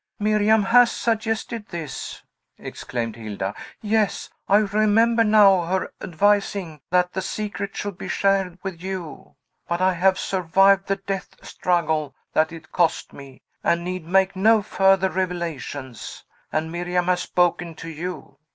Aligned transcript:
"Miriam 0.17 0.63
has 0.63 0.91
suggested 0.91 1.67
this!" 1.67 2.23
exclaimed 2.57 3.15
Hilda. 3.15 3.53
"Yes, 3.83 4.31
I 4.49 4.57
remember, 4.57 5.23
now, 5.23 5.65
her 5.67 5.93
advising 6.01 6.81
that 6.89 7.13
the 7.13 7.21
secret 7.21 7.75
should 7.77 7.99
be 7.99 8.07
shared 8.07 8.57
with 8.63 8.81
you. 8.81 9.35
But 9.67 9.79
I 9.79 9.93
have 9.93 10.17
survived 10.17 10.87
the 10.87 10.95
death 10.95 11.45
struggle 11.45 12.15
that 12.33 12.51
it 12.51 12.71
cost 12.71 13.13
me, 13.13 13.43
and 13.63 13.83
need 13.83 14.03
make 14.07 14.35
no 14.35 14.63
further 14.63 15.11
revelations. 15.11 16.25
And 16.51 16.71
Miriam 16.71 17.05
has 17.05 17.21
spoken 17.21 17.75
to 17.75 17.87
you! 17.89 18.39